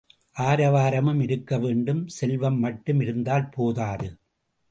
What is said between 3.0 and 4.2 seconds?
இருந்தால் போதாது.